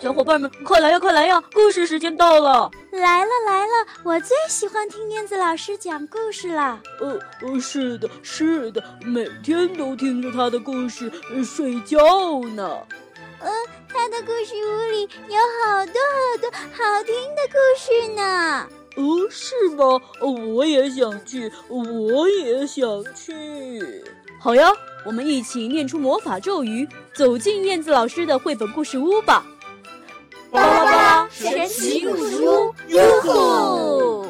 [0.00, 1.42] 小伙伴们，快来呀，快来呀！
[1.52, 2.70] 故事时间到了！
[2.92, 6.80] 来了来了，我最喜欢听燕子老师讲故事了。
[7.00, 11.10] 呃呃，是的，是的，每天都听着他的故事
[11.44, 11.98] 睡觉
[12.54, 12.78] 呢。
[13.40, 13.50] 呃，
[13.88, 18.68] 他的故事屋里有好多好多好听的故事呢。
[18.94, 20.00] 哦，是吗？
[20.54, 22.86] 我也想去，我也想
[23.16, 24.04] 去。
[24.38, 24.70] 好呀，
[25.04, 29.44] 我们一起念出魔法咒语，走进燕子老师的绘本故事屋吧。
[30.50, 34.24] 巴拉巴拉神奇故事屋，哟吼！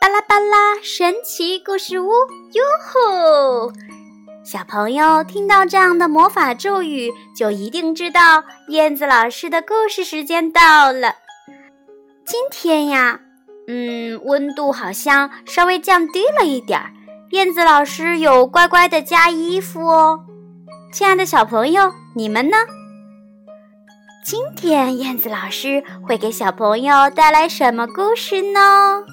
[0.00, 2.10] 巴拉巴拉神奇故事屋，
[2.52, 3.72] 哟吼！
[4.44, 11.16] 小朋友听到这样的魔法咒语，就一定知道燕子老师的故事时间到了。
[12.24, 13.20] 今天呀，
[13.66, 16.90] 嗯，温度好像稍微降低了一点儿，
[17.32, 20.24] 燕子老师有乖乖的加衣服哦。
[20.90, 22.56] 亲爱的小朋友，你们呢？
[24.24, 29.04] 今天燕子老师会给小朋友带来什么故事呢？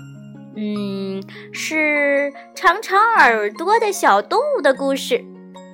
[0.55, 5.21] 嗯，是长长耳朵的小动物的故事，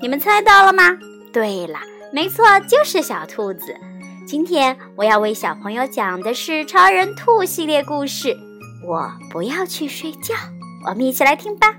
[0.02, 0.98] 你们猜到了吗？
[1.32, 1.80] 对了，
[2.12, 3.76] 没错，就是小兔子。
[4.26, 8.36] 今天我要为小朋友讲的是超人兔系列故事。
[8.88, 10.34] 我不要去睡觉，
[10.88, 11.76] 我们一起来听吧。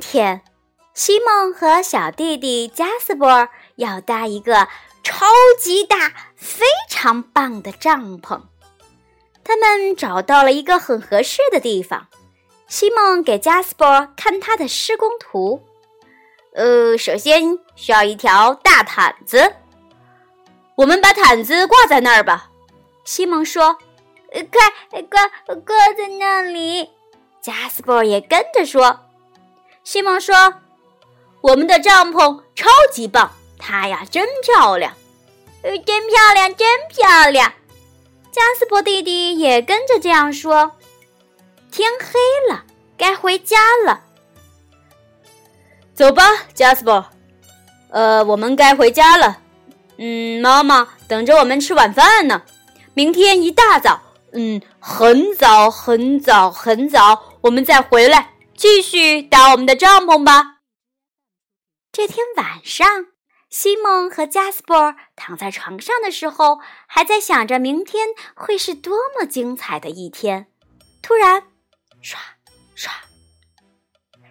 [0.00, 0.42] 天，
[0.94, 4.68] 西蒙和小弟弟加斯伯要搭一个
[5.02, 5.26] 超
[5.58, 8.40] 级大、非常棒的帐篷。
[9.44, 12.06] 他们找到了一个很合适的地方。
[12.66, 15.62] 西蒙给加斯伯看他的施工图。
[16.54, 19.54] 呃，首先需要一条大毯子。
[20.74, 22.50] 我们把毯子挂在那儿吧。
[23.04, 23.78] 西蒙说
[24.30, 26.90] ：“快挂挂在那里。”
[27.40, 29.00] 加斯伯也跟着说。
[29.90, 30.52] 西蒙说
[31.40, 34.92] ：“我们的帐篷超级棒，它呀真漂亮，
[35.62, 37.50] 呃，真漂亮，真漂亮。”
[38.30, 40.72] 加斯伯弟弟也跟着这样说。
[41.70, 42.64] 天黑了，
[42.98, 43.56] 该回家
[43.86, 44.02] 了。
[45.94, 46.22] 走吧，
[46.52, 47.06] 加斯伯。
[47.88, 49.38] 呃，我们该回家了。
[49.96, 52.42] 嗯，妈妈等着我们吃晚饭呢。
[52.92, 58.34] 明天一大早，嗯，很早很早很早，我们再回来。
[58.58, 60.56] 继续搭我们的帐篷吧。
[61.92, 63.06] 这天晚上，
[63.48, 66.58] 西蒙和加斯伯躺在床上的时候，
[66.88, 70.48] 还在想着明天会是多么精彩的一天。
[71.00, 71.44] 突然，
[72.02, 72.18] 刷
[72.74, 72.92] 刷，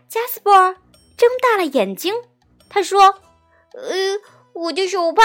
[0.09, 0.73] 加斯伯
[1.17, 2.13] 睁大了眼睛。
[2.69, 3.21] 他说
[3.75, 4.19] ：“呃，
[4.51, 5.23] 我的手帕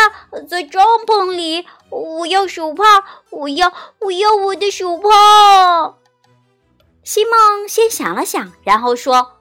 [0.49, 5.99] 在帐篷里，我要手帕，我要，我要我的手帕。”
[7.05, 9.41] 西蒙先想了想，然后说：“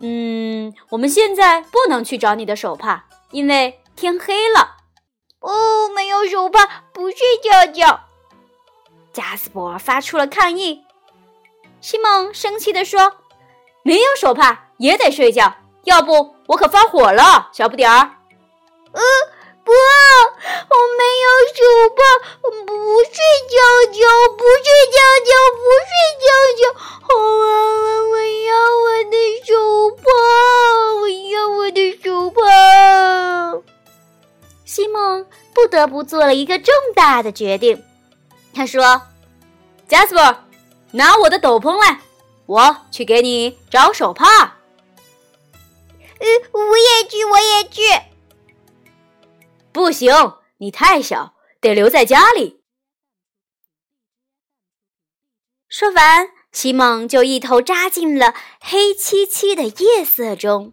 [0.00, 4.76] 嗯，我们现在不能去找你的手帕，因为天黑了。
[5.40, 8.00] ”“哦，没有手帕，不睡觉觉。”
[9.12, 10.84] 加斯伯发出了抗议。
[11.80, 13.14] 西蒙生气地说
[13.82, 15.54] ：“没有手帕也得睡觉，
[15.84, 18.16] 要不我可发火了，小不点儿。
[18.92, 19.02] ”“呃。”
[19.66, 21.58] 不，我没有手
[21.96, 21.98] 帕，
[22.40, 22.70] 不
[23.02, 23.10] 睡
[23.50, 23.56] 觉
[23.98, 24.05] 觉，
[35.86, 37.84] 不做了一个重大的决定。
[38.54, 39.02] 他说
[39.88, 40.38] ：“：“Jasper，，
[40.92, 42.00] 拿我的斗篷来，
[42.46, 44.26] 我去给你找手帕。”
[46.18, 47.82] 呃，我也去，我也去。
[49.72, 50.14] 不行，
[50.58, 52.62] 你太小，得留在家里。
[55.68, 60.72] 说完，西蒙就一头扎进了黑漆漆的夜色中。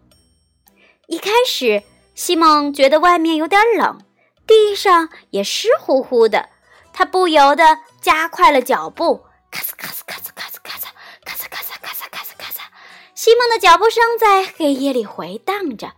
[1.08, 1.82] 一开始，
[2.14, 4.00] 西蒙觉得外面有点冷，
[4.46, 6.48] 地上也湿乎乎的，
[6.92, 9.24] 他不由得加快了脚步。
[9.50, 10.86] 咔嚓咔嚓咔嚓咔嚓咔嚓
[11.20, 12.58] 咔嚓咔嚓咔嚓咔嚓咔嚓，
[13.14, 15.92] 西蒙的脚步声在黑夜里回荡着。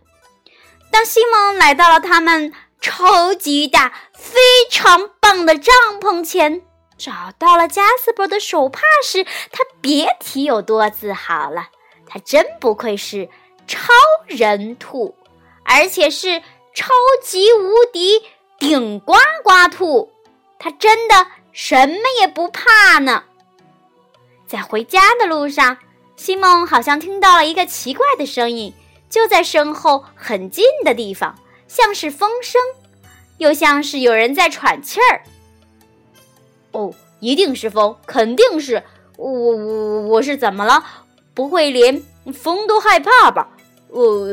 [0.91, 2.53] 当西蒙来到了他们。
[2.79, 4.39] 超级大、非
[4.69, 6.61] 常棒的帐篷前，
[6.95, 11.69] 找到了加斯伯的手帕时，他别提有多自豪了。
[12.07, 13.29] 他真不愧是
[13.65, 13.91] 超
[14.27, 15.17] 人兔，
[15.65, 16.39] 而且是
[16.75, 18.23] 超级无敌
[18.59, 19.13] 顶呱
[19.43, 20.11] 呱兔。
[20.59, 23.23] 它真的什么也不怕呢。
[24.47, 25.77] 在回家的路上，
[26.15, 28.73] 西蒙好像听到了一个奇怪的声音，
[29.09, 31.37] 就在身后很近的地方，
[31.67, 32.59] 像是风声，
[33.37, 35.21] 又像是有人在喘气儿。
[36.71, 38.81] 哦，一定是风，肯定是
[39.17, 40.83] 我我我是怎么了？
[41.35, 42.01] 不会连
[42.33, 43.49] 风都害怕吧？
[43.89, 44.27] 我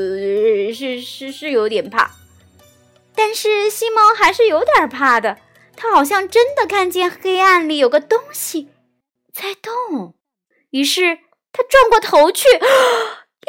[0.73, 2.11] 是是是有点怕，
[3.17, 5.39] 但是西蒙还是有点怕的。
[5.77, 8.71] 他好像真的看见黑暗里有个东西
[9.33, 10.15] 在动，
[10.71, 11.19] 于是
[11.53, 12.49] 他转过头去，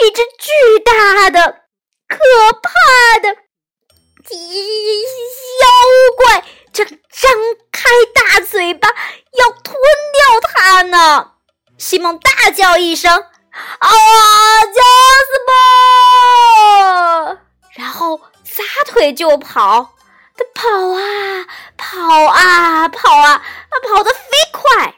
[0.01, 1.65] 一只巨大的、
[2.07, 2.17] 可
[2.63, 3.35] 怕的妖
[6.17, 7.31] 怪正张
[7.71, 9.75] 开大嘴巴要吞
[10.13, 11.33] 掉他呢。
[11.77, 13.21] 西蒙大叫一声：“啊，
[14.65, 14.81] 加
[15.27, 15.53] 斯伯！”
[17.77, 18.19] 然后
[18.55, 19.91] 撒腿就跑。
[20.37, 24.19] 他跑啊跑啊跑啊，他跑得飞
[24.53, 24.95] 快，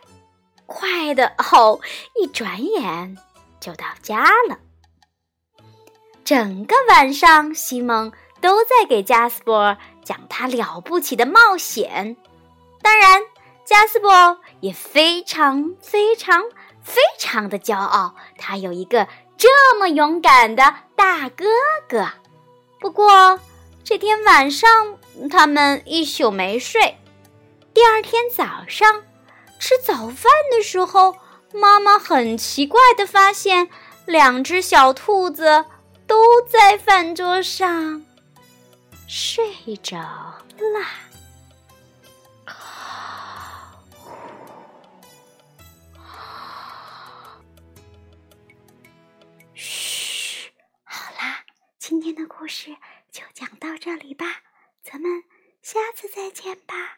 [0.68, 1.80] 快的哦，
[2.21, 3.18] 一转眼
[3.59, 4.59] 就到家了。
[6.24, 8.12] 整个晚上，西蒙
[8.42, 12.15] 都在给加斯伯讲他了不起的冒险。
[12.83, 13.21] 当然，
[13.65, 16.44] 加斯伯也非常非常
[16.83, 21.45] 非常的骄傲，他有一个这么勇敢的大哥
[21.88, 22.07] 哥。
[22.80, 23.40] 不过，
[23.84, 24.98] 这天晚上。
[25.32, 26.96] 他们一宿没睡。
[27.74, 29.02] 第二天早上
[29.58, 31.16] 吃早饭的时候，
[31.52, 33.68] 妈妈很奇怪的发现，
[34.06, 35.66] 两只小兔子
[36.06, 38.06] 都在饭桌上
[39.08, 40.86] 睡着了。
[51.89, 52.75] 今天的故事
[53.13, 54.25] 就讲到这里吧。
[54.84, 55.24] 咱们
[55.62, 56.98] 下次再见吧。